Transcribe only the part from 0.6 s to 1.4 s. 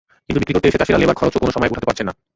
এসে চাষিরা লেবার